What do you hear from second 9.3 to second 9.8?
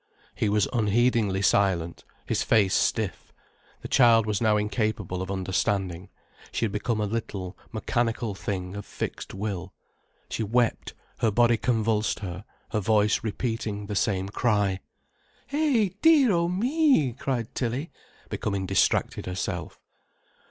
will.